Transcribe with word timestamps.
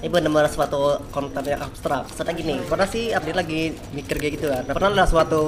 ini 0.00 0.08
benar-benar 0.08 0.48
suatu 0.48 0.96
konten 1.12 1.44
yang 1.44 1.60
abstrak. 1.60 2.08
Setelah 2.08 2.32
gini, 2.32 2.56
pernah 2.64 2.88
sih 2.88 3.12
Abdi 3.12 3.32
lagi 3.36 3.62
mikir 3.92 4.16
kayak 4.16 4.32
gitu 4.40 4.46
kan? 4.48 4.64
Pernah 4.72 4.90
ada 4.96 5.04
suatu 5.04 5.42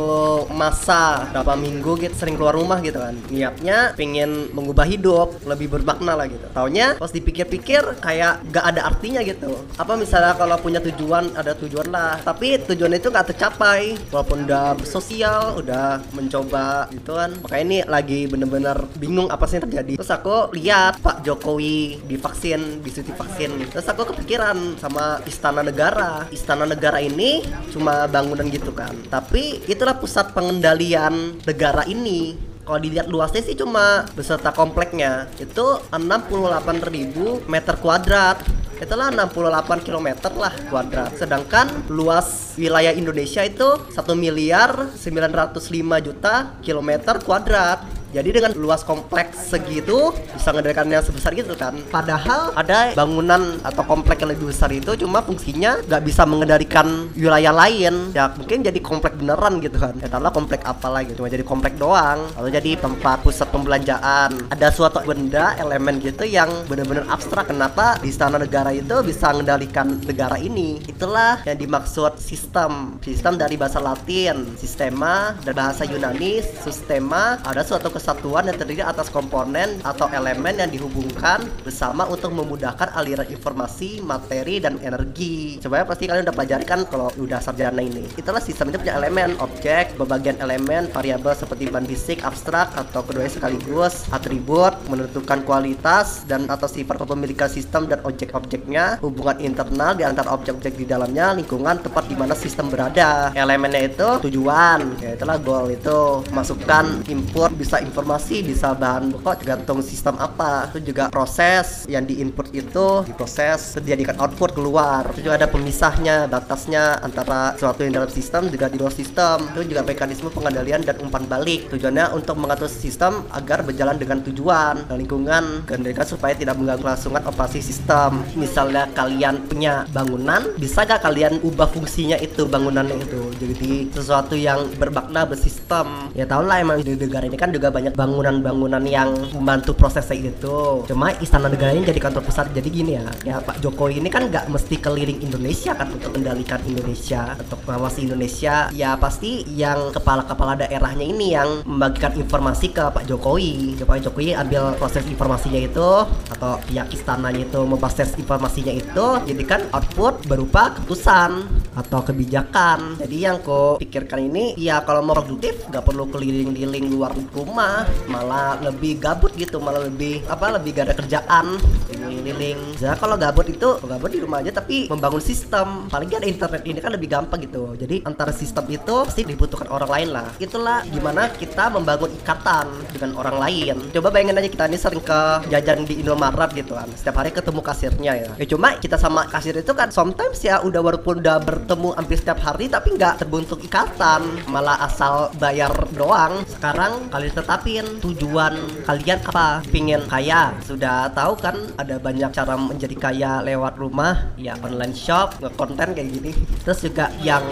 masa, 0.53 1.25
berapa 1.33 1.57
minggu 1.57 1.97
gitu 2.05 2.13
sering 2.13 2.37
keluar 2.37 2.53
rumah 2.53 2.85
gitu 2.85 3.01
kan? 3.01 3.17
Niatnya 3.33 3.97
pengen 3.97 4.53
mengubah 4.53 4.85
hidup, 4.85 5.41
lebih 5.49 5.73
bermakna 5.73 6.13
lah 6.13 6.29
gitu. 6.29 6.45
Taunya 6.53 7.01
pas 7.01 7.09
dipikir-pikir 7.09 8.05
kayak 8.05 8.45
gak 8.53 8.65
ada 8.77 8.93
artinya 8.93 9.25
gitu. 9.25 9.57
Apa 9.81 9.97
misalnya 9.97 10.37
kalau 10.37 10.61
punya 10.61 10.85
tujuan, 10.85 11.33
ada 11.33 11.57
tujuan 11.57 11.89
lah. 11.89 12.21
Tapi 12.21 12.61
tujuan 12.69 12.93
itu 12.93 13.09
gak 13.09 13.33
tercapai. 13.33 13.97
Walaupun 14.13 14.45
udah 14.45 14.77
sosial, 14.85 15.57
udah 15.57 16.05
mencoba 16.13 16.93
gitu 16.93 17.17
kan. 17.17 17.33
Makanya 17.41 17.65
ini 17.65 17.79
lagi 17.89 18.29
bener-bener 18.29 18.77
bingung 19.01 19.33
apa 19.33 19.49
sih 19.49 19.57
yang 19.57 19.65
terjadi. 19.65 19.95
Terus 19.97 20.13
aku 20.13 20.53
lihat 20.53 21.01
Pak 21.01 21.25
Jokowi 21.25 22.05
divaksin, 22.05 22.85
disuntik 22.85 23.17
vaksin 23.17 23.65
Terus 23.73 23.89
aku 23.89 24.13
kepikiran 24.13 24.42
sama 24.83 25.23
Istana 25.23 25.63
Negara. 25.63 26.27
Istana 26.35 26.67
Negara 26.67 26.99
ini 26.99 27.47
cuma 27.71 28.11
bangunan 28.11 28.51
gitu 28.51 28.75
kan. 28.75 28.91
Tapi 29.07 29.63
itulah 29.71 29.95
pusat 29.95 30.35
pengendalian 30.35 31.39
negara 31.47 31.87
ini. 31.87 32.35
Kalau 32.63 32.79
dilihat 32.79 33.11
luasnya 33.11 33.43
sih 33.43 33.55
cuma 33.59 34.07
beserta 34.15 34.51
kompleknya. 34.55 35.31
Itu 35.39 35.83
68.000 35.91 37.47
meter 37.47 37.75
kuadrat. 37.79 38.39
Itulah 38.83 39.15
68 39.15 39.87
km 39.87 40.09
lah 40.35 40.55
kuadrat. 40.67 41.15
Sedangkan 41.15 41.71
luas 41.87 42.59
wilayah 42.59 42.91
Indonesia 42.91 43.47
itu 43.47 43.67
1 43.95 43.95
miliar 44.19 44.91
905 44.99 46.07
juta 46.07 46.59
kilometer 46.63 47.23
kuadrat 47.23 48.02
jadi 48.13 48.29
dengan 48.29 48.53
luas 48.61 48.85
kompleks 48.85 49.49
segitu 49.49 50.13
bisa 50.13 50.53
ngedalikan 50.53 50.85
yang 50.93 51.01
sebesar 51.01 51.33
gitu 51.33 51.57
kan. 51.57 51.73
Padahal 51.89 52.53
ada 52.53 52.93
bangunan 52.93 53.57
atau 53.65 53.83
komplek 53.89 54.21
yang 54.21 54.37
lebih 54.37 54.53
besar 54.53 54.69
itu 54.69 54.93
cuma 55.01 55.25
fungsinya 55.25 55.81
nggak 55.89 56.03
bisa 56.05 56.29
mengendalikan 56.29 57.09
wilayah 57.17 57.57
lain. 57.57 58.13
Ya 58.13 58.29
mungkin 58.37 58.61
jadi 58.61 58.77
komplek 58.85 59.17
beneran 59.17 59.65
gitu 59.65 59.81
kan. 59.81 59.97
Ya 59.97 60.13
komplek 60.33 60.65
apa 60.69 60.89
lagi 60.93 61.17
cuma 61.17 61.33
jadi 61.33 61.45
komplek 61.45 61.81
doang 61.81 62.29
atau 62.37 62.49
jadi 62.53 62.77
tempat 62.77 63.25
pusat 63.25 63.49
pembelanjaan. 63.49 64.53
Ada 64.53 64.69
suatu 64.69 65.01
benda 65.05 65.57
elemen 65.57 65.97
gitu 66.01 66.29
yang 66.29 66.49
bener-bener 66.69 67.09
abstrak. 67.09 67.49
Kenapa 67.49 67.97
di 68.01 68.13
istana 68.13 68.37
negara 68.37 68.77
itu 68.77 69.01
bisa 69.01 69.33
mengendalikan 69.33 70.01
negara 70.05 70.37
ini? 70.37 70.85
Itulah 70.85 71.41
yang 71.49 71.57
dimaksud 71.57 72.21
sistem. 72.21 73.01
Sistem 73.01 73.41
dari 73.41 73.57
bahasa 73.57 73.81
Latin, 73.81 74.57
sistema 74.61 75.37
dan 75.45 75.57
bahasa 75.57 75.89
Yunani, 75.89 76.41
sistema 76.41 77.41
ada 77.45 77.65
suatu 77.65 77.89
kesatuan 78.03 78.51
yang 78.51 78.59
terdiri 78.59 78.83
atas 78.83 79.07
komponen 79.15 79.79
atau 79.87 80.11
elemen 80.11 80.59
yang 80.59 80.67
dihubungkan 80.67 81.47
bersama 81.63 82.03
untuk 82.11 82.35
memudahkan 82.35 82.91
aliran 82.99 83.31
informasi, 83.31 84.03
materi, 84.03 84.59
dan 84.59 84.83
energi. 84.83 85.63
Coba 85.63 85.81
ya 85.81 85.85
pasti 85.87 86.11
kalian 86.11 86.27
udah 86.27 86.35
pelajari 86.35 86.67
kan 86.67 86.83
kalau 86.91 87.15
udah 87.15 87.39
sarjana 87.39 87.79
ini. 87.79 88.03
Itulah 88.19 88.43
sistem 88.43 88.75
itu 88.75 88.83
punya 88.83 88.99
elemen, 88.99 89.39
objek, 89.39 89.95
berbagian 89.95 90.35
elemen, 90.43 90.91
variabel 90.91 91.31
seperti 91.39 91.71
bahan 91.71 91.87
fisik, 91.87 92.27
abstrak, 92.27 92.75
atau 92.75 93.07
keduanya 93.07 93.39
sekaligus, 93.39 94.11
atribut, 94.11 94.75
menentukan 94.91 95.47
kualitas 95.47 96.27
dan 96.27 96.51
atau 96.51 96.67
sifat 96.67 96.99
kepemilikan 96.99 97.47
sistem 97.47 97.87
dan 97.87 98.03
objek-objeknya, 98.03 98.99
hubungan 98.99 99.39
internal 99.39 99.95
di 99.95 100.03
antara 100.03 100.35
objek-objek 100.35 100.75
di 100.75 100.91
dalamnya, 100.91 101.39
lingkungan 101.39 101.79
tempat 101.79 102.11
di 102.11 102.19
mana 102.19 102.35
sistem 102.35 102.67
berada. 102.67 103.31
Elemennya 103.39 103.87
itu 103.87 104.09
tujuan, 104.27 104.99
ya 104.99 105.15
itulah 105.15 105.39
goal 105.39 105.71
itu. 105.71 106.27
Masukkan 106.35 107.07
input 107.07 107.55
bisa 107.55 107.79
informasi 107.93 108.41
bisa 108.41 108.73
bahan 108.73 109.13
pokok 109.13 109.45
tergantung 109.45 109.85
sistem 109.85 110.17
apa. 110.17 110.73
Itu 110.73 110.81
juga 110.81 111.13
proses 111.13 111.85
yang 111.85 112.09
di 112.09 112.25
input 112.25 112.49
itu 112.57 113.05
diproses 113.05 113.77
dijadikan 113.77 114.17
output 114.17 114.57
keluar. 114.57 115.13
Itu 115.13 115.29
juga 115.29 115.45
ada 115.45 115.49
pemisahnya 115.53 116.25
batasnya 116.33 117.05
antara 117.05 117.53
sesuatu 117.53 117.85
yang 117.85 118.01
dalam 118.01 118.09
sistem 118.09 118.49
juga 118.49 118.73
di 118.73 118.81
luar 118.81 118.95
sistem. 118.95 119.45
Itu 119.53 119.69
juga 119.69 119.85
mekanisme 119.85 120.33
pengendalian 120.33 120.87
dan 120.87 120.97
umpan 121.03 121.29
balik. 121.29 121.69
Tujuannya 121.69 122.15
untuk 122.15 122.39
mengatur 122.39 122.71
sistem 122.71 123.27
agar 123.35 123.67
berjalan 123.67 123.99
dengan 123.99 124.23
tujuan 124.25 124.87
dan 124.87 124.97
lingkungan 124.97 125.67
kendalikan 125.67 126.07
supaya 126.07 126.33
tidak 126.33 126.57
mengganggu 126.57 126.81
kelangsungan 126.87 127.23
operasi 127.27 127.59
sistem. 127.59 128.23
Misalnya 128.39 128.87
kalian 128.95 129.43
punya 129.51 129.83
bangunan 129.91 130.55
bisa 130.57 130.87
gak 130.87 131.03
kalian 131.03 131.43
ubah 131.43 131.67
fungsinya 131.67 132.15
itu 132.23 132.47
bangunannya 132.47 133.03
itu? 133.03 133.23
Jadi 133.43 133.91
sesuatu 133.91 134.39
yang 134.39 134.71
bermakna 134.79 135.27
bersistem. 135.27 136.13
Ya 136.15 136.23
tau 136.23 136.47
lah 136.47 136.63
emang 136.63 136.79
di 136.87 136.95
negara 136.95 137.27
ini 137.27 137.35
kan 137.35 137.51
juga 137.51 137.75
banyak 137.75 137.82
banyak 137.83 137.99
bangunan-bangunan 137.99 138.87
yang 138.87 139.11
membantu 139.35 139.75
prosesnya 139.75 140.31
itu 140.31 140.87
cuma 140.87 141.11
istana 141.19 141.51
negara 141.51 141.75
ini 141.75 141.83
jadi 141.83 141.99
kantor 141.99 142.23
pusat 142.23 142.55
jadi 142.55 142.69
gini 142.71 142.95
ya. 142.95 143.07
Ya 143.27 143.37
Pak 143.43 143.59
Jokowi 143.59 143.99
ini 143.99 144.07
kan 144.07 144.31
nggak 144.31 144.47
mesti 144.47 144.79
keliling 144.79 145.19
Indonesia 145.19 145.75
kan 145.75 145.91
untuk 145.91 146.15
mengendalikan 146.15 146.63
Indonesia 146.63 147.35
untuk 147.35 147.59
mengawasi 147.67 148.07
Indonesia. 148.07 148.71
Ya 148.71 148.95
pasti 148.95 149.43
yang 149.51 149.91
kepala-kepala 149.91 150.63
daerahnya 150.63 151.03
ini 151.03 151.35
yang 151.35 151.67
membagikan 151.67 152.15
informasi 152.15 152.71
ke 152.71 152.87
Pak 152.87 153.03
Jokowi. 153.11 153.83
Pak 153.83 153.99
Jokowi 153.99 154.39
ambil 154.39 154.79
proses 154.79 155.03
informasinya 155.11 155.59
itu 155.59 155.91
atau 156.39 156.63
pihak 156.71 156.87
istananya 156.95 157.43
itu 157.43 157.67
memproses 157.67 158.15
informasinya 158.15 158.71
itu 158.79 159.07
jadi 159.27 159.43
kan 159.43 159.61
output 159.75 160.23
berupa 160.31 160.71
keputusan 160.79 161.51
atau 161.73 162.05
kebijakan. 162.05 163.01
Jadi 163.01 163.17
yang 163.25 163.41
kau 163.41 163.81
pikirkan 163.81 164.29
ini 164.29 164.53
ya 164.61 164.85
kalau 164.85 165.01
mau 165.05 165.17
produktif 165.17 165.65
nggak 165.69 165.85
perlu 165.85 166.09
keliling-keliling 166.13 166.93
luar 166.93 167.13
rumah. 167.33 167.89
Malah 168.09 168.61
lebih 168.61 169.01
gabut 169.01 169.33
gitu 169.37 169.59
malah 169.61 169.89
lebih 169.89 170.25
apa 170.29 170.53
lebih 170.57 170.71
gak 170.77 170.87
ada 170.93 170.95
kerjaan. 170.97 171.47
Keliling 171.89 172.59
ya 172.77 172.93
kalau 172.99 173.17
gabut 173.17 173.49
itu 173.49 173.79
gabut 173.83 174.11
di 174.13 174.21
rumah 174.21 174.45
aja 174.45 174.53
tapi 174.53 174.89
membangun 174.89 175.23
sistem. 175.23 175.89
Paling 175.89 176.09
ada 176.13 176.29
internet 176.29 176.63
ini 176.69 176.79
kan 176.81 176.93
lebih 176.93 177.09
gampang 177.09 177.41
gitu. 177.45 177.73
Jadi 177.77 178.05
antara 178.05 178.31
sistem 178.35 178.69
itu 178.69 178.95
pasti 179.07 179.25
dibutuhkan 179.25 179.69
orang 179.73 179.91
lain 179.91 180.09
lah. 180.13 180.29
Itulah 180.37 180.85
gimana 180.89 181.33
kita 181.33 181.73
membangun 181.73 182.13
ikatan 182.21 182.67
dengan 182.93 183.17
orang 183.17 183.37
lain. 183.41 183.77
Coba 183.93 184.13
bayangin 184.13 184.39
aja 184.39 184.49
kita 184.49 184.65
ini 184.69 184.79
sering 184.79 185.03
ke 185.03 185.21
jajan 185.49 185.89
di 185.89 186.05
Indomaret 186.05 186.53
gitu 186.53 186.77
kan. 186.77 186.89
Setiap 186.93 187.17
hari 187.23 187.31
ketemu 187.33 187.61
kasirnya 187.65 188.13
ya. 188.19 188.31
Ya 188.37 188.47
cuma 188.47 188.77
kita 188.77 189.01
sama 189.01 189.25
kasir 189.31 189.57
itu 189.57 189.73
kan 189.73 189.89
sometimes 189.89 190.43
ya 190.45 190.61
udah 190.61 190.81
walaupun 190.83 191.23
udah 191.25 191.41
bertemu 191.63 191.95
hampir 191.95 192.19
setiap 192.19 192.43
hari 192.43 192.67
tapi 192.67 192.99
nggak 192.99 193.23
terbentuk 193.23 193.63
ikatan. 193.63 194.27
Malah 194.51 194.83
asal 194.83 195.31
bayar 195.39 195.71
doang. 195.95 196.43
Sekarang 196.51 197.07
kalian 197.07 197.31
tetap 197.31 197.53
tetapin. 197.53 197.85
Tujuan 198.01 198.55
kalian 198.89 199.21
apa? 199.29 199.61
Pingin 199.69 200.03
kaya? 200.09 200.57
Sudah 200.65 201.13
tahu 201.13 201.37
kan 201.37 201.53
ada 201.77 202.01
banyak 202.01 202.33
cara 202.33 202.57
menjadi 202.57 202.97
kaya 202.97 203.33
lewat 203.45 203.77
rumah? 203.77 204.33
Ya 204.41 204.57
online 204.65 204.97
shop 204.97 205.37
ngekonten 205.45 205.93
kayak 205.93 206.09
gini. 206.09 206.33
Terus 206.65 206.81
juga 206.81 207.13
yang 207.21 207.45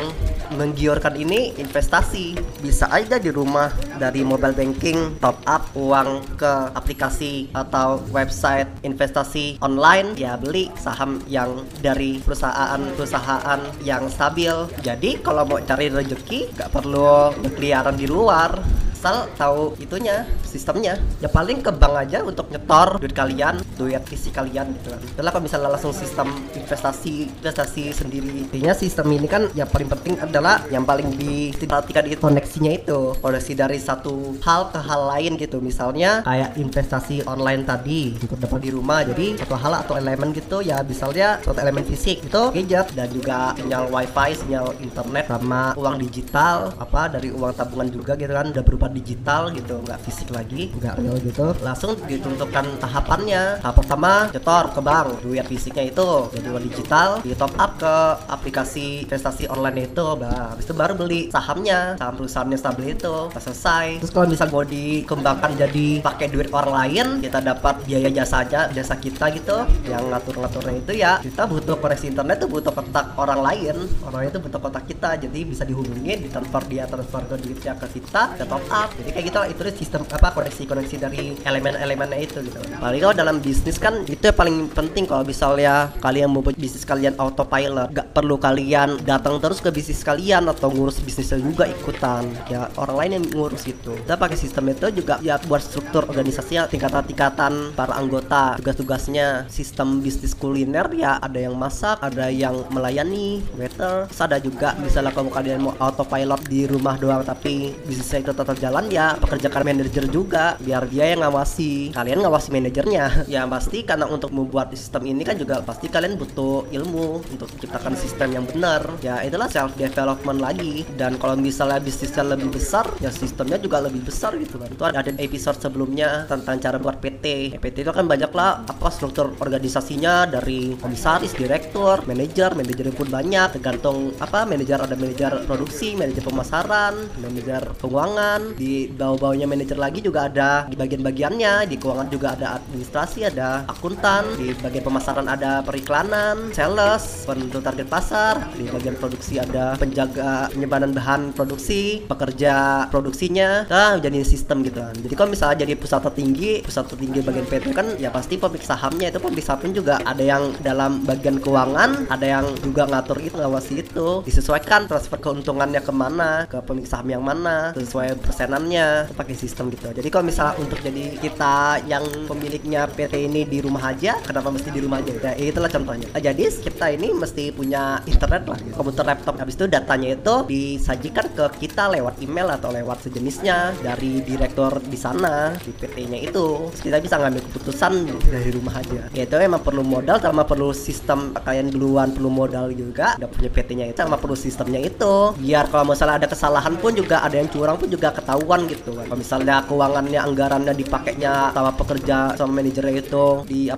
menggiurkan 0.56 1.20
ini 1.20 1.52
investasi. 1.60 2.40
Bisa 2.64 2.88
aja 2.88 3.20
di 3.20 3.28
rumah 3.28 3.68
dari 4.00 4.24
mobile 4.24 4.56
banking 4.56 5.20
top 5.20 5.36
up 5.44 5.68
uang 5.76 6.24
ke 6.40 6.52
aplikasi 6.72 7.52
atau 7.52 8.00
website 8.08 8.68
investasi 8.80 9.60
online. 9.60 10.16
Ya 10.16 10.40
beli 10.40 10.72
saham 10.80 11.20
yang 11.28 11.68
dari 11.84 12.24
perusahaan-perusahaan 12.24 13.84
yang 13.84 13.99
stabil. 14.08 14.54
Jadi 14.80 15.20
kalau 15.20 15.44
mau 15.44 15.60
cari 15.60 15.92
rezeki 15.92 16.56
nggak 16.56 16.70
perlu 16.72 17.34
berkeliaran 17.44 17.98
di 17.98 18.06
luar 18.08 18.56
asal 19.00 19.32
tahu 19.40 19.72
itunya 19.80 20.28
sistemnya. 20.44 21.00
Ya 21.24 21.32
paling 21.32 21.64
ke 21.64 21.72
bank 21.72 22.04
aja 22.04 22.20
untuk 22.20 22.52
nyetor 22.52 23.00
duit 23.00 23.16
kalian 23.16 23.64
duit 23.80 24.04
isi 24.12 24.28
kalian 24.28 24.76
gitu 24.76 24.92
kan. 24.92 25.00
Itulah 25.00 25.30
kalau 25.32 25.44
misalnya 25.48 25.72
langsung 25.72 25.96
sistem 25.96 26.28
investasi 26.52 27.32
investasi 27.40 27.96
sendiri. 27.96 28.44
Intinya 28.44 28.76
sistem 28.76 29.08
ini 29.16 29.24
kan 29.24 29.48
yang 29.56 29.72
paling 29.72 29.88
penting 29.88 30.20
adalah 30.20 30.60
yang 30.68 30.84
paling 30.84 31.16
diperhatikan 31.16 32.04
itu 32.12 32.20
koneksinya 32.20 32.76
itu. 32.76 33.16
Koneksi 33.16 33.52
dari 33.56 33.80
satu 33.80 34.36
hal 34.44 34.68
ke 34.68 34.78
hal 34.84 35.00
lain 35.16 35.40
gitu. 35.40 35.64
Misalnya 35.64 36.20
kayak 36.20 36.60
investasi 36.60 37.24
online 37.24 37.64
tadi 37.64 38.20
untuk 38.20 38.36
dapat 38.36 38.60
di 38.60 38.70
rumah. 38.76 39.00
Jadi 39.00 39.40
satu 39.40 39.56
hal 39.56 39.72
atau 39.80 39.96
elemen 39.96 40.36
gitu 40.36 40.60
ya 40.60 40.84
misalnya 40.84 41.40
suatu 41.40 41.56
elemen 41.56 41.88
fisik 41.88 42.20
itu 42.20 42.42
gadget 42.52 42.92
dan 42.92 43.08
juga 43.08 43.56
sinyal 43.56 43.88
wifi 43.88 44.36
sinyal 44.36 44.76
internet 44.84 45.24
sama 45.24 45.72
uang 45.72 45.96
digital 46.04 46.76
apa 46.76 47.08
dari 47.08 47.32
uang 47.32 47.56
tabungan 47.56 47.88
juga 47.88 48.12
gitu 48.20 48.28
kan. 48.28 48.52
Udah 48.52 48.60
berubah 48.60 48.89
digital 48.92 49.50
gitu 49.54 49.80
nggak 49.82 50.00
fisik 50.04 50.28
lagi. 50.30 50.70
Nggak 50.76 50.94
real 51.00 51.16
gitu. 51.22 51.46
Langsung 51.64 51.96
ditentukan 52.04 52.78
tahapannya. 52.78 53.62
Tahap 53.62 53.74
pertama 53.74 54.28
nyetor 54.30 54.64
ke 54.70 54.80
bank. 54.80 55.08
Duit 55.24 55.46
fisiknya 55.48 55.84
itu 55.90 56.08
jadi 56.30 56.46
uang 56.52 56.64
digital. 56.68 57.08
Di 57.24 57.34
top 57.34 57.52
up 57.56 57.80
ke 57.80 57.94
aplikasi 58.28 59.08
investasi 59.08 59.50
online 59.50 59.90
itu 59.90 60.06
bah 60.20 60.54
habis 60.54 60.64
itu 60.68 60.74
baru 60.76 60.94
beli 60.94 61.32
sahamnya. 61.32 61.96
Saham 61.96 62.14
perusahaannya 62.20 62.58
stabil 62.58 62.86
itu 62.94 63.14
udah 63.32 63.42
selesai. 63.42 63.86
Terus 64.04 64.12
kalau 64.12 64.26
misal 64.28 64.48
mau 64.52 64.64
dikembangkan 64.64 65.50
jadi 65.56 65.86
pakai 66.04 66.26
duit 66.30 66.48
orang 66.52 66.74
lain 66.74 67.06
kita 67.24 67.38
dapat 67.40 67.74
biaya 67.86 68.10
jasa 68.12 68.44
aja 68.44 68.60
jasa 68.70 68.94
kita 69.00 69.32
gitu. 69.34 69.56
Yang 69.88 70.04
ngatur-ngaturnya 70.12 70.74
itu 70.76 70.92
ya 70.94 71.12
kita 71.24 71.48
butuh 71.48 71.76
koneksi 71.80 72.06
internet 72.12 72.36
tuh 72.44 72.48
butuh 72.50 72.72
kontak 72.74 73.10
orang 73.16 73.40
lain. 73.40 73.76
Orang 74.04 74.28
itu 74.28 74.38
butuh 74.38 74.60
kontak 74.60 74.84
kita. 74.86 75.16
Jadi 75.16 75.40
bisa 75.48 75.64
dihubungi 75.64 76.28
ditransfer 76.28 76.62
dia 76.68 76.84
transfer 76.86 77.22
ke 77.26 77.36
duitnya 77.40 77.74
ke 77.76 77.86
kita 77.90 78.20
kita 78.36 78.44
top 78.48 78.64
up 78.72 78.79
up. 78.80 78.90
Jadi 78.96 79.08
kayak 79.12 79.24
gitu 79.28 79.36
lah 79.36 79.48
itu 79.52 79.60
sistem 79.76 80.02
apa 80.08 80.28
koneksi-koneksi 80.32 80.96
dari 80.96 81.22
elemen-elemennya 81.44 82.18
itu 82.24 82.40
gitu. 82.40 82.58
Paling 82.80 83.00
kalau 83.04 83.14
dalam 83.14 83.36
bisnis 83.44 83.76
kan 83.76 84.04
itu 84.08 84.24
yang 84.24 84.36
paling 84.36 84.56
penting 84.72 85.04
kalau 85.04 85.24
misalnya 85.24 85.92
kalian 86.00 86.32
mau 86.32 86.40
buat 86.40 86.56
bisnis 86.56 86.88
kalian 86.88 87.14
autopilot 87.20 87.92
gak 87.92 88.08
perlu 88.16 88.40
kalian 88.40 88.96
datang 89.04 89.36
terus 89.36 89.60
ke 89.60 89.68
bisnis 89.68 90.00
kalian 90.00 90.48
atau 90.48 90.72
ngurus 90.72 91.04
bisnisnya 91.04 91.36
juga 91.38 91.68
ikutan. 91.68 92.24
Ya 92.48 92.72
orang 92.80 92.96
lain 92.96 93.10
yang 93.20 93.24
ngurus 93.36 93.68
itu 93.68 93.92
kita 93.92 94.16
pakai 94.16 94.38
sistem 94.40 94.72
itu 94.72 94.88
juga 94.96 95.20
ya 95.20 95.36
buat 95.44 95.60
struktur 95.60 96.08
organisasinya 96.08 96.70
tingkatan-tingkatan 96.72 97.76
para 97.76 97.92
anggota 97.94 98.56
tugas-tugasnya. 98.56 99.50
Sistem 99.52 100.00
bisnis 100.00 100.32
kuliner 100.32 100.88
ya 100.96 101.20
ada 101.20 101.36
yang 101.36 101.54
masak 101.54 102.00
ada 102.00 102.32
yang 102.32 102.64
melayani 102.72 103.44
waiter. 103.60 104.08
Terus 104.08 104.40
juga 104.40 104.72
misalnya 104.80 105.12
kalau 105.12 105.28
kalian 105.28 105.60
mau 105.60 105.74
autopilot 105.76 106.40
di 106.46 106.64
rumah 106.64 106.96
doang 106.96 107.26
tapi 107.26 107.74
bisnisnya 107.84 108.24
itu 108.24 108.32
tetap 108.32 108.56
jalan 108.56 108.69
ya 108.90 109.18
pekerjakan 109.18 109.62
manajer 109.66 110.04
juga 110.06 110.54
biar 110.62 110.86
dia 110.86 111.10
yang 111.12 111.26
ngawasi. 111.26 111.94
Kalian 111.94 112.22
ngawasi 112.22 112.48
manajernya. 112.54 113.06
Ya 113.30 113.46
pasti 113.46 113.86
karena 113.86 114.10
untuk 114.10 114.34
membuat 114.34 114.74
sistem 114.74 115.06
ini 115.06 115.22
kan 115.22 115.38
juga 115.38 115.62
pasti 115.62 115.86
kalian 115.86 116.18
butuh 116.18 116.66
ilmu 116.66 117.22
untuk 117.30 117.46
menciptakan 117.54 117.94
sistem 117.94 118.34
yang 118.34 118.44
benar. 118.44 118.82
Ya 119.00 119.22
itulah 119.22 119.46
self 119.46 119.78
development 119.78 120.42
lagi. 120.42 120.82
Dan 120.98 121.14
kalau 121.16 121.38
misalnya 121.38 121.78
bisnisnya 121.78 122.26
lebih 122.26 122.50
besar 122.50 122.90
ya 122.98 123.14
sistemnya 123.14 123.56
juga 123.62 123.78
lebih 123.78 124.02
besar 124.02 124.34
gitu 124.34 124.58
kan. 124.58 124.68
Itu 124.72 124.82
ada 124.82 125.00
episode 125.14 125.62
sebelumnya 125.62 126.26
tentang 126.26 126.58
cara 126.58 126.76
buat 126.80 126.98
PT 126.98 127.56
PT 127.58 127.76
itu 127.86 127.92
kan 127.92 128.04
banyak 128.04 128.32
lah 128.34 128.62
apa 128.68 128.88
struktur 128.92 129.32
organisasinya 129.40 130.28
dari 130.28 130.76
komisaris 130.76 131.32
direktur 131.34 132.04
manajer 132.04 132.52
manajer 132.52 132.92
pun 132.92 133.08
banyak 133.08 133.56
tergantung 133.56 134.12
apa 134.20 134.44
manajer 134.44 134.78
ada 134.80 134.94
manajer 134.94 135.32
produksi 135.48 135.96
manajer 135.96 136.22
pemasaran 136.22 136.94
manajer 137.22 137.62
keuangan 137.80 138.54
di 138.60 138.92
bawah-bawahnya 138.92 139.48
manajer 139.48 139.80
lagi 139.80 140.04
juga 140.04 140.28
ada 140.28 140.68
di 140.68 140.76
bagian-bagiannya 140.76 141.64
di 141.64 141.80
keuangan 141.80 142.12
juga 142.12 142.36
ada 142.36 142.60
administrasi 142.60 143.32
ada 143.32 143.64
akuntan 143.72 144.36
di 144.36 144.52
bagian 144.60 144.84
pemasaran 144.84 145.24
ada 145.24 145.64
periklanan 145.64 146.52
sales 146.52 147.24
penentu 147.24 147.64
target 147.64 147.88
pasar 147.88 148.52
di 148.52 148.68
bagian 148.68 149.00
produksi 149.00 149.40
ada 149.40 149.80
penjaga 149.80 150.52
penyimpanan 150.52 150.92
bahan 150.92 151.32
produksi 151.32 152.04
pekerja 152.04 152.84
produksinya 152.92 153.64
nah 153.72 153.96
jadi 153.96 154.20
sistem 154.20 154.60
gitu 154.60 154.84
kan. 154.84 154.92
Jadi 154.92 155.14
kalau 155.16 155.32
misalnya 155.32 155.64
jadi 155.64 155.72
pusat 155.80 156.04
tertinggi 156.04 156.60
pusat 156.60 156.84
tertinggi 156.84 157.24
bagian 157.24 157.46
PT 157.48 157.64
kan 157.72 157.96
ya 157.96 158.12
pasti 158.12 158.36
pemilik 158.36 158.60
sahamnya 158.60 159.08
itu 159.08 159.18
pemilik 159.22 159.46
saham 159.46 159.72
juga 159.72 159.96
ada 160.04 160.20
yang 160.20 160.52
dalam 160.60 161.00
bagian 161.08 161.40
keuangan 161.40 162.12
ada 162.12 162.26
yang 162.28 162.44
juga 162.60 162.84
ngatur 162.84 163.24
itu 163.24 163.40
ngawasi 163.40 163.72
itu 163.88 164.20
disesuaikan 164.28 164.84
transfer 164.84 165.16
keuntungannya 165.16 165.80
ke 165.80 165.92
mana 165.94 166.44
ke 166.44 166.60
pemilik 166.60 166.84
saham 166.84 167.08
yang 167.08 167.24
mana 167.24 167.72
sesuai 167.72 168.20
persenannya 168.20 168.49
itu 168.50 169.14
pakai 169.14 169.34
sistem 169.38 169.70
gitu. 169.70 169.90
Jadi 169.90 170.08
kalau 170.10 170.24
misalnya 170.26 170.54
untuk 170.58 170.78
jadi 170.82 171.16
kita 171.18 171.86
yang 171.86 172.04
pemiliknya 172.26 172.90
PT 172.90 173.30
ini 173.30 173.46
di 173.46 173.62
rumah 173.62 173.94
aja 173.94 174.18
kenapa 174.22 174.50
mesti 174.50 174.68
di 174.70 174.80
rumah 174.82 174.98
aja? 175.02 175.34
Ya 175.36 175.46
itulah 175.50 175.70
contohnya. 175.70 176.08
Nah, 176.10 176.22
jadi 176.22 176.44
kita 176.50 176.86
ini 176.94 177.14
mesti 177.14 177.54
punya 177.54 178.02
internet 178.06 178.42
lah 178.46 178.58
gitu. 178.62 178.74
komputer 178.74 179.04
laptop. 179.04 179.34
Habis 179.36 179.54
itu 179.60 179.66
datanya 179.68 180.08
itu 180.16 180.34
disajikan 180.48 181.26
ke 181.36 181.44
kita 181.66 181.92
lewat 181.92 182.18
email 182.24 182.48
atau 182.56 182.72
lewat 182.72 183.06
sejenisnya 183.06 183.76
dari 183.84 184.24
direktur 184.24 184.80
di 184.80 184.96
sana 184.96 185.52
di 185.60 185.70
PT-nya 185.74 186.18
itu. 186.20 186.70
Terus 186.72 186.82
kita 186.82 186.98
bisa 187.02 187.14
ngambil 187.20 187.42
keputusan 187.50 187.92
dari 188.30 188.50
rumah 188.54 188.74
aja. 188.80 189.02
Ya 189.12 189.22
itu 189.28 189.36
emang 189.36 189.60
perlu 189.60 189.84
modal 189.84 190.16
sama 190.18 190.42
perlu 190.46 190.72
sistem 190.72 191.36
kalian 191.36 191.70
duluan 191.70 192.14
perlu 192.14 192.32
modal 192.32 192.72
juga. 192.72 193.14
Udah 193.20 193.30
punya 193.30 193.50
PT-nya 193.52 193.86
itu 193.92 194.00
sama 194.00 194.16
perlu 194.16 194.36
sistemnya 194.36 194.80
itu. 194.80 195.36
Biar 195.36 195.68
kalau 195.68 195.92
misalnya 195.92 196.24
ada 196.24 196.28
kesalahan 196.30 196.74
pun 196.80 196.96
juga 196.96 197.20
ada 197.20 197.36
yang 197.36 197.48
curang 197.50 197.76
pun 197.76 197.88
juga 197.90 198.14
ketahuan 198.14 198.39
gitu 198.68 198.96
kan. 198.96 199.06
Kalau 199.08 199.18
misalnya 199.18 199.56
keuangannya 199.66 200.20
anggarannya 200.20 200.74
dipakainya 200.76 201.54
sama 201.54 201.72
pekerja 201.74 202.34
sama 202.36 202.60
manajernya 202.60 202.94
itu 203.00 203.26
di 203.46 203.68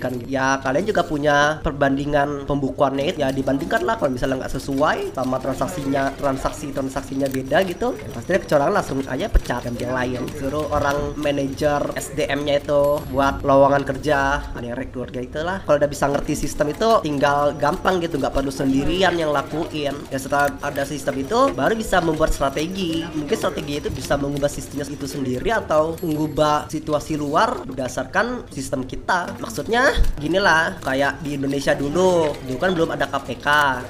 kan 0.00 0.14
ya 0.26 0.60
kalian 0.62 0.84
juga 0.86 1.02
punya 1.04 1.58
perbandingan 1.60 2.48
pembukuannya 2.48 3.04
itu. 3.12 3.18
Ya 3.20 3.28
dibandingkan 3.30 3.84
lah 3.84 4.00
kalau 4.00 4.14
misalnya 4.14 4.46
nggak 4.46 4.54
sesuai 4.56 4.98
sama 5.12 5.36
transaksinya 5.36 6.14
transaksi 6.16 6.72
transaksinya 6.72 7.28
beda 7.28 7.62
gitu. 7.68 7.96
Ya 7.96 8.08
pasti 8.14 8.30
kecurangan 8.40 8.74
langsung 8.74 8.98
aja 9.04 9.26
pecat. 9.28 9.60
Ganti 9.60 9.84
yang 9.84 9.94
lain 9.96 10.22
suruh 10.40 10.66
orang 10.72 11.14
manajer 11.20 11.80
SDM-nya 11.96 12.64
itu 12.64 13.02
buat 13.12 13.44
lowongan 13.44 13.84
kerja. 13.84 14.40
Ada 14.56 14.64
yang 14.72 14.78
rekrut 14.78 15.12
kayak 15.12 15.34
itulah 15.34 15.58
kalau 15.68 15.76
udah 15.76 15.90
bisa 15.90 16.08
ngerti 16.08 16.32
sistem 16.34 16.72
itu 16.72 16.88
tinggal 17.04 17.52
gampang 17.58 18.00
gitu. 18.00 18.16
Nggak 18.16 18.34
perlu 18.40 18.52
sendirian 18.52 19.14
yang 19.18 19.30
lakuin. 19.34 19.94
Ya 20.08 20.18
setelah 20.18 20.54
ada 20.64 20.82
sistem 20.88 21.20
itu 21.20 21.52
baru 21.52 21.76
bisa 21.76 22.00
membuat 22.00 22.32
strategi. 22.32 23.04
Mungkin 23.14 23.36
strategi 23.36 23.82
itu 23.82 23.88
bisa 23.92 24.09
mengubah 24.16 24.50
sistemnya 24.50 24.86
itu 24.88 25.06
sendiri 25.06 25.50
atau 25.50 25.98
mengubah 26.00 26.70
situasi 26.70 27.14
luar 27.18 27.62
berdasarkan 27.66 28.46
sistem 28.50 28.86
kita. 28.86 29.36
Maksudnya 29.38 29.94
gini 30.16 30.38
lah 30.40 30.78
kayak 30.82 31.22
di 31.22 31.36
Indonesia 31.36 31.76
dulu. 31.76 32.32
Dulu 32.46 32.58
kan 32.58 32.70
belum 32.72 32.90
ada 32.94 33.06
KPK 33.10 33.46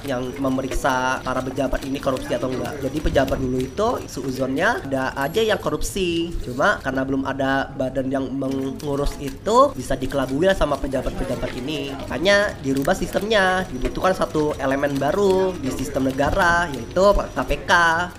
yang 0.08 0.32
memeriksa 0.40 1.20
para 1.22 1.44
pejabat 1.44 1.84
ini 1.87 2.02
korupsi 2.02 2.32
atau 2.34 2.50
enggak. 2.50 2.81
Jadi 2.82 2.99
pejabat 2.99 3.38
dulu 3.38 3.58
itu 3.61 3.88
seuzonnya 4.08 4.82
ada 4.88 5.14
aja 5.20 5.40
yang 5.44 5.61
korupsi. 5.61 6.32
Cuma 6.43 6.81
karena 6.82 7.02
belum 7.06 7.22
ada 7.28 7.70
badan 7.76 8.08
yang 8.08 8.25
mengurus 8.32 9.14
itu 9.20 9.72
bisa 9.76 9.94
dikelabui 9.94 10.49
lah 10.49 10.56
sama 10.56 10.81
pejabat-pejabat 10.81 11.50
ini. 11.61 11.93
Makanya 12.06 12.56
dirubah 12.64 12.96
sistemnya. 12.96 13.69
Dibutuhkan 13.70 14.17
satu 14.17 14.56
elemen 14.56 14.96
baru 14.96 15.52
di 15.61 15.69
sistem 15.69 16.08
negara 16.08 16.67
yaitu 16.72 17.05
KPK 17.37 17.72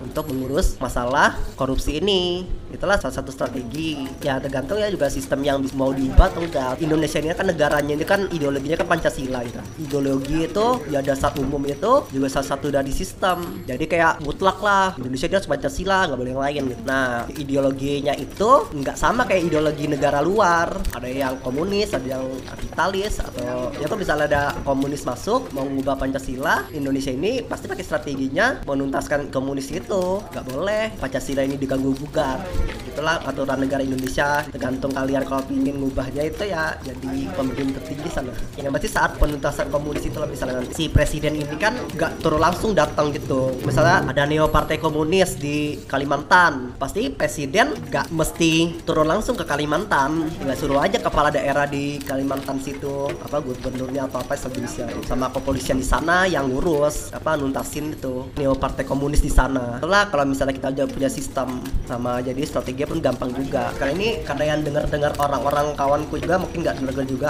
untuk 0.06 0.30
mengurus 0.30 0.78
masalah 0.78 1.36
korupsi 1.58 1.81
ini 1.88 2.46
itulah 2.72 2.98
salah 2.98 3.16
satu 3.16 3.30
strategi. 3.30 4.08
Ya 4.24 4.40
tergantung 4.40 4.80
ya 4.80 4.88
juga 4.88 5.12
sistem 5.12 5.44
yang 5.44 5.62
mau 5.76 5.92
diubah 5.92 6.32
atau 6.32 6.42
enggak. 6.44 6.80
Indonesia 6.82 7.20
ini 7.20 7.36
kan 7.36 7.48
negaranya 7.48 7.94
ini 7.94 8.06
kan 8.08 8.26
ideologinya 8.32 8.78
kan 8.80 8.88
Pancasila 8.88 9.40
gitu. 9.46 9.60
Ideologi 9.84 10.48
itu 10.48 10.68
ya 10.90 11.00
dasar 11.04 11.36
umum 11.38 11.62
itu 11.68 12.08
juga 12.10 12.28
salah 12.32 12.48
satu 12.56 12.72
dari 12.72 12.90
sistem. 12.90 13.64
Jadi 13.68 13.86
kayak 13.86 14.24
mutlak 14.24 14.58
lah 14.64 14.96
Indonesia 14.98 15.28
dia 15.28 15.38
harus 15.38 15.50
Pancasila 15.50 16.08
nggak 16.08 16.20
boleh 16.20 16.32
yang 16.32 16.44
lain 16.44 16.62
gitu. 16.72 16.82
Nah 16.88 17.28
ideologinya 17.36 18.14
itu 18.16 18.52
nggak 18.72 18.98
sama 18.98 19.28
kayak 19.28 19.52
ideologi 19.52 19.86
negara 19.92 20.24
luar. 20.24 20.80
Ada 20.96 21.08
yang 21.12 21.36
komunis 21.44 21.92
ada 21.92 22.08
yang 22.08 22.26
kapitalis 22.48 23.20
atau 23.20 23.70
ya 23.76 23.86
kalau 23.86 24.00
misalnya 24.00 24.26
ada 24.32 24.44
komunis 24.64 25.04
masuk 25.04 25.52
mau 25.52 25.68
mengubah 25.68 26.00
Pancasila 26.00 26.70
Indonesia 26.72 27.12
ini 27.12 27.44
pasti 27.44 27.68
pakai 27.68 27.84
strateginya 27.84 28.64
menuntaskan 28.64 29.30
komunis 29.30 29.68
itu. 29.74 30.24
Nggak 30.32 30.46
boleh 30.48 30.84
Pancasila 30.98 31.44
ini 31.44 31.60
diganggu 31.60 31.94
gugat 31.98 32.61
itulah 32.92 33.24
aturan 33.24 33.64
negara 33.64 33.82
Indonesia 33.82 34.44
tergantung 34.52 34.92
kalian 34.92 35.24
kalau 35.24 35.44
ingin 35.48 35.80
ngubahnya 35.80 36.28
itu 36.28 36.44
ya 36.52 36.76
jadi 36.84 37.32
pemimpin 37.32 37.72
tertinggi 37.72 38.10
sana. 38.12 38.36
Yang 38.60 38.74
pasti 38.76 38.90
saat 38.92 39.12
penuntasan 39.16 39.72
komunis 39.72 40.04
itu 40.04 40.20
misalnya 40.28 40.60
nanti 40.60 40.76
si 40.76 40.86
presiden 40.92 41.40
ini 41.40 41.56
kan 41.56 41.74
nggak 41.96 42.20
turun 42.20 42.44
langsung 42.44 42.76
datang 42.76 43.16
gitu. 43.16 43.56
Misalnya 43.64 44.04
ada 44.04 44.28
neo 44.28 44.52
partai 44.52 44.78
komunis 44.78 45.40
di 45.40 45.80
Kalimantan 45.88 46.76
pasti 46.76 47.08
presiden 47.08 47.72
nggak 47.88 48.12
mesti 48.12 48.84
turun 48.84 49.08
langsung 49.08 49.40
ke 49.40 49.48
Kalimantan. 49.48 50.28
Nggak 50.44 50.58
suruh 50.60 50.84
aja 50.84 51.00
kepala 51.00 51.32
daerah 51.32 51.64
di 51.64 51.98
Kalimantan 52.04 52.60
situ 52.60 53.08
apa 53.24 53.40
gubernurnya 53.40 54.12
atau 54.12 54.20
apa 54.20 54.36
sejenisnya. 54.36 54.92
Sama 55.08 55.32
kepolisian 55.32 55.80
di 55.80 55.88
sana 55.88 56.28
yang 56.28 56.52
ngurus 56.52 57.16
apa 57.16 57.40
nuntasin 57.40 57.96
itu 57.96 58.28
neo 58.36 58.54
partai 58.60 58.84
komunis 58.84 59.24
di 59.24 59.32
sana. 59.32 59.80
Itulah 59.80 60.12
kalau 60.12 60.28
misalnya 60.28 60.52
kita 60.52 60.68
udah 60.76 60.88
punya 60.92 61.10
sistem 61.10 61.64
sama 61.88 62.20
jadi 62.20 62.44
strategi 62.44 62.81
pun 62.86 63.02
gampang 63.02 63.32
juga. 63.34 63.74
Karena 63.76 63.94
ini 63.98 64.10
yang 64.42 64.62
dengar-dengar 64.66 65.14
orang-orang 65.22 65.74
kawanku 65.78 66.18
juga 66.18 66.42
mungkin 66.42 66.66
nggak 66.66 66.76
dengar 66.82 67.06
juga. 67.06 67.30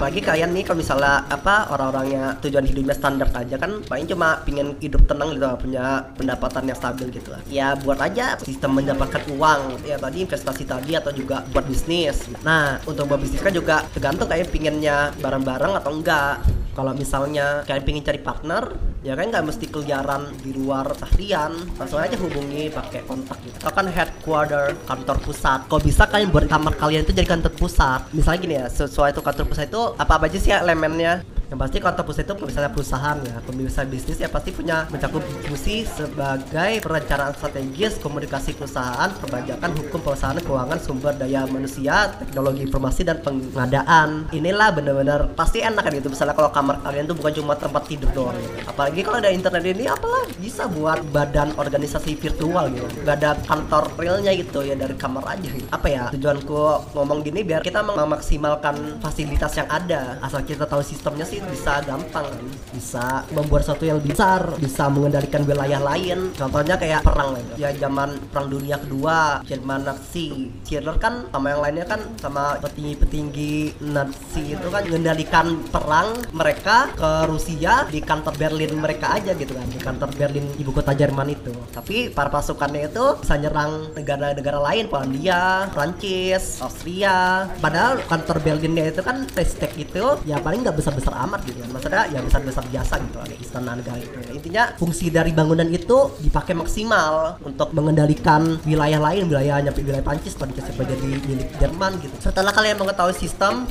Apalagi 0.00 0.20
kalian 0.24 0.56
nih 0.56 0.64
kalau 0.64 0.80
misalnya 0.80 1.28
apa 1.28 1.68
orang-orangnya 1.76 2.40
tujuan 2.40 2.64
hidupnya 2.64 2.96
standar 2.96 3.28
aja 3.36 3.60
kan 3.60 3.84
paling 3.84 4.08
cuma 4.08 4.40
pingin 4.48 4.72
hidup 4.80 5.04
tenang 5.04 5.36
gitu 5.36 5.44
punya 5.60 6.08
pendapatan 6.16 6.72
yang 6.72 6.78
stabil 6.78 7.12
gitu 7.12 7.28
lah. 7.36 7.40
Ya 7.52 7.76
buat 7.76 8.00
aja 8.00 8.40
sistem 8.40 8.80
mendapatkan 8.80 9.20
uang 9.36 9.84
ya 9.84 10.00
tadi 10.00 10.24
investasi 10.24 10.64
tadi 10.64 10.96
atau 10.96 11.12
juga 11.12 11.44
buat 11.52 11.68
bisnis. 11.68 12.32
Nah 12.40 12.80
untuk 12.88 13.12
buat 13.12 13.20
bisnis 13.20 13.44
kan 13.44 13.52
juga 13.52 13.84
tergantung 13.92 14.24
kayak 14.24 14.48
pinginnya 14.48 15.12
bareng-bareng 15.20 15.76
atau 15.76 15.92
enggak. 15.92 16.40
Kalau 16.72 16.96
misalnya 16.96 17.60
kalian 17.68 17.84
pengen 17.84 18.04
cari 18.06 18.20
partner 18.24 18.64
ya 19.00 19.16
kan 19.16 19.32
nggak 19.32 19.44
mesti 19.48 19.64
keliaran 19.72 20.28
di 20.44 20.52
luar 20.52 20.92
seharian 20.92 21.56
langsung 21.80 21.96
aja 21.96 22.16
hubungi 22.20 22.68
pakai 22.68 23.00
kontak 23.08 23.40
gitu. 23.40 23.56
Atau 23.64 23.72
kan 23.72 23.86
headquarter 23.88 24.76
kantor 24.84 25.16
pusat. 25.24 25.64
Kalau 25.72 25.80
bisa 25.80 26.04
kalian 26.04 26.28
buat 26.28 26.46
kamar 26.46 26.76
kalian 26.76 27.08
itu 27.08 27.16
jadi 27.16 27.28
kantor 27.28 27.52
pusat. 27.56 28.04
Misalnya 28.12 28.38
gini 28.44 28.54
ya 28.60 28.66
sesuai 28.68 29.16
itu 29.16 29.24
kantor 29.24 29.44
pusat 29.48 29.72
itu 29.72 29.82
apa 29.96 30.12
apa 30.20 30.24
aja 30.28 30.38
sih 30.38 30.52
elemennya 30.52 31.24
yang 31.50 31.58
pasti 31.58 31.82
kantor 31.82 32.04
pusat 32.06 32.30
itu 32.30 32.34
misalnya 32.46 32.70
perusahaan 32.70 33.18
ya 33.26 33.42
pemirsa 33.42 33.82
bisnis 33.82 34.22
ya 34.22 34.30
pasti 34.30 34.54
punya 34.54 34.86
mencakup 34.86 35.18
fungsi 35.42 35.82
sebagai 35.82 36.78
perencanaan 36.78 37.34
strategis 37.34 37.98
komunikasi 37.98 38.54
perusahaan 38.54 39.10
perbajakan 39.18 39.70
hukum 39.74 39.98
perusahaan 39.98 40.38
keuangan 40.38 40.78
sumber 40.78 41.10
daya 41.18 41.50
manusia 41.50 42.14
teknologi 42.22 42.62
informasi 42.62 43.02
dan 43.02 43.18
pengadaan 43.18 44.30
inilah 44.30 44.70
benar-benar 44.70 45.34
pasti 45.34 45.58
enak 45.58 45.82
kan 45.82 45.90
gitu 45.90 46.06
misalnya 46.14 46.38
kalau 46.38 46.54
kamar 46.54 46.78
kalian 46.86 47.10
tuh 47.10 47.18
bukan 47.18 47.32
cuma 47.42 47.58
tempat 47.58 47.82
tidur 47.90 48.10
doang 48.14 48.38
gitu. 48.38 48.70
apalagi 48.70 49.00
kalau 49.02 49.18
ada 49.18 49.34
internet 49.34 49.64
ini 49.74 49.90
apalah 49.90 50.22
bisa 50.38 50.70
buat 50.70 51.02
badan 51.10 51.58
organisasi 51.58 52.14
virtual 52.14 52.70
gitu 52.70 52.86
gak 53.02 53.26
ada 53.26 53.34
kantor 53.42 53.90
realnya 53.98 54.30
gitu 54.38 54.62
ya 54.62 54.78
dari 54.78 54.94
kamar 54.94 55.34
aja 55.34 55.50
gitu. 55.50 55.66
apa 55.74 55.86
ya 55.90 56.14
tujuanku 56.14 56.94
ngomong 56.94 57.26
gini 57.26 57.42
biar 57.42 57.66
kita 57.66 57.82
memaksimalkan 57.82 59.02
fasilitas 59.02 59.58
yang 59.58 59.66
ada 59.66 60.14
asal 60.22 60.46
kita 60.46 60.62
tahu 60.62 60.86
sistemnya 60.86 61.26
sih 61.26 61.39
bisa 61.48 61.80
gampang 61.86 62.26
bisa 62.70 63.24
membuat 63.32 63.64
sesuatu 63.64 63.84
yang 63.86 63.96
lebih 64.02 64.12
besar 64.14 64.42
bisa 64.58 64.86
mengendalikan 64.90 65.42
wilayah 65.46 65.80
lain. 65.80 66.34
Contohnya 66.34 66.74
kayak 66.76 67.06
perang 67.06 67.36
gitu 67.38 67.52
ya 67.60 67.70
zaman 67.76 68.18
perang 68.30 68.46
dunia 68.50 68.76
kedua 68.80 69.42
Jerman 69.46 69.86
Nazi 69.86 70.50
Hitler 70.66 70.96
kan 70.98 71.28
sama 71.30 71.46
yang 71.54 71.62
lainnya 71.62 71.86
kan 71.86 72.00
sama 72.18 72.58
petinggi-petinggi 72.60 73.82
Nazi 73.90 74.54
itu 74.54 74.68
kan 74.70 74.82
mengendalikan 74.86 75.46
perang 75.70 76.18
mereka 76.34 76.90
ke 76.94 77.10
Rusia 77.30 77.86
di 77.86 78.00
kantor 78.02 78.34
Berlin 78.36 78.72
mereka 78.78 79.16
aja 79.16 79.32
gitu 79.34 79.54
kan 79.54 79.66
di 79.70 79.78
kantor 79.78 80.10
Berlin 80.16 80.46
ibu 80.58 80.70
kota 80.74 80.92
Jerman 80.92 81.30
itu. 81.30 81.54
Tapi 81.70 82.10
para 82.10 82.28
pasukannya 82.28 82.90
itu 82.90 83.04
bisa 83.22 83.34
nyerang 83.38 83.94
negara-negara 83.94 84.58
lain 84.58 84.90
Polandia 84.90 85.70
Prancis 85.70 86.58
Austria. 86.58 87.46
Padahal 87.62 88.02
kantor 88.10 88.42
Berlinnya 88.42 88.90
itu 88.90 89.02
kan 89.04 89.22
Reichstag 89.36 89.76
gitu 89.78 90.18
ya 90.26 90.42
paling 90.42 90.66
nggak 90.66 90.74
besar-besar 90.74 91.14
amat 91.28 91.29
gitu 91.46 91.58
kan. 91.62 91.70
Maksudnya 91.70 92.02
ya 92.10 92.20
besar-besar 92.24 92.64
biasa 92.66 92.94
gitu 92.98 93.16
kan 93.22 93.28
istana 93.38 93.70
negara 93.78 93.98
itu. 94.02 94.18
Intinya 94.34 94.64
fungsi 94.74 95.06
dari 95.14 95.30
bangunan 95.30 95.68
itu 95.70 96.10
dipakai 96.18 96.54
maksimal 96.58 97.38
untuk 97.46 97.70
mengendalikan 97.76 98.58
wilayah 98.66 98.98
lain 98.98 99.30
wilayah 99.30 99.62
nyampe 99.62 99.86
wilayah 99.86 100.02
Prancis 100.02 100.34
Prancis 100.34 100.66
jadi 100.66 101.06
milik 101.06 101.48
Jerman 101.62 102.02
gitu. 102.02 102.16
Setelah 102.18 102.50
kalian 102.50 102.76
mengetahui 102.80 103.14
sistem 103.14 103.68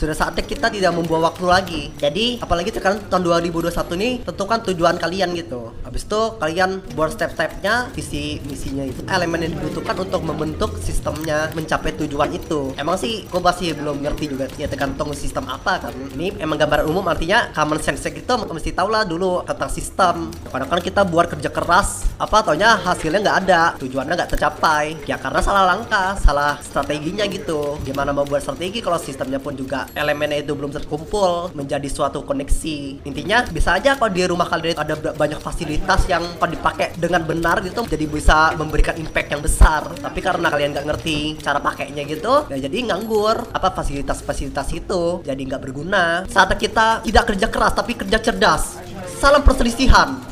sudah 0.00 0.16
saatnya 0.16 0.40
kita 0.48 0.72
tidak 0.72 0.96
membuang 0.96 1.28
waktu 1.28 1.44
lagi. 1.44 1.82
Jadi, 2.00 2.40
apalagi 2.40 2.72
sekarang 2.72 3.04
tahun 3.12 3.44
2021 3.44 4.00
ini 4.00 4.10
tentukan 4.24 4.64
tujuan 4.72 4.96
kalian 4.96 5.36
gitu. 5.36 5.76
Habis 5.84 6.08
itu 6.08 6.20
kalian 6.40 6.80
buat 6.96 7.12
step-stepnya, 7.12 7.92
visi 7.92 8.40
misinya 8.48 8.88
itu. 8.88 9.04
Elemen 9.04 9.44
yang 9.44 9.52
dibutuhkan 9.60 10.00
untuk 10.00 10.24
membentuk 10.24 10.80
sistemnya 10.80 11.52
mencapai 11.52 11.92
tujuan 12.00 12.32
itu. 12.32 12.72
Emang 12.80 12.96
sih, 12.96 13.28
gue 13.28 13.40
masih 13.44 13.76
belum 13.76 14.00
ngerti 14.00 14.24
juga 14.32 14.48
ya 14.56 14.64
tergantung 14.72 15.12
sistem 15.12 15.44
apa 15.52 15.76
kan. 15.84 15.92
Ini 16.16 16.40
emang 16.40 16.56
gambaran 16.56 16.88
umum 16.88 17.04
artinya 17.04 17.52
common 17.52 17.78
sense 17.84 18.08
gitu 18.08 18.32
mesti 18.40 18.72
tahu 18.72 18.88
lah 18.88 19.04
dulu 19.04 19.44
tentang 19.44 19.70
sistem. 19.70 20.14
Kadang-kadang 20.48 20.84
kita 20.84 21.02
buat 21.04 21.26
kerja 21.28 21.50
keras, 21.52 22.09
apa 22.20 22.44
taunya 22.44 22.76
hasilnya 22.76 23.24
nggak 23.24 23.38
ada, 23.48 23.62
tujuannya 23.80 24.12
nggak 24.12 24.30
tercapai. 24.36 24.92
Ya 25.08 25.16
karena 25.16 25.40
salah 25.40 25.64
langkah, 25.64 26.12
salah 26.20 26.60
strateginya 26.60 27.24
gitu. 27.24 27.80
Gimana 27.80 28.12
mau 28.12 28.28
buat 28.28 28.44
strategi 28.44 28.84
kalau 28.84 29.00
sistemnya 29.00 29.40
pun 29.40 29.56
juga 29.56 29.88
elemennya 29.96 30.44
itu 30.44 30.52
belum 30.52 30.68
terkumpul 30.68 31.56
menjadi 31.56 31.88
suatu 31.88 32.20
koneksi. 32.20 33.08
Intinya 33.08 33.48
bisa 33.48 33.80
aja 33.80 33.96
kalau 33.96 34.12
di 34.12 34.20
rumah 34.28 34.44
kalian 34.52 34.76
ada 34.76 34.94
banyak 35.16 35.40
fasilitas 35.40 36.04
yang 36.12 36.20
kalau 36.36 36.52
dipakai 36.52 36.92
dengan 37.00 37.24
benar 37.24 37.64
gitu 37.64 37.88
jadi 37.88 38.04
bisa 38.04 38.52
memberikan 38.52 39.00
impact 39.00 39.28
yang 39.32 39.40
besar. 39.40 39.88
Tapi 39.96 40.20
karena 40.20 40.52
kalian 40.52 40.76
nggak 40.76 40.86
ngerti 40.92 41.40
cara 41.40 41.56
pakainya 41.56 42.04
gitu 42.04 42.44
ya 42.52 42.60
jadi 42.60 42.92
nganggur. 42.92 43.48
Apa 43.56 43.72
fasilitas-fasilitas 43.72 44.68
itu 44.76 45.24
jadi 45.24 45.40
nggak 45.40 45.62
berguna. 45.64 46.28
Saat 46.28 46.52
kita 46.60 47.00
tidak 47.00 47.32
kerja 47.32 47.48
keras 47.48 47.72
tapi 47.72 47.96
kerja 47.96 48.20
cerdas. 48.20 48.76
Salam 49.16 49.40
perselisihan 49.40 50.29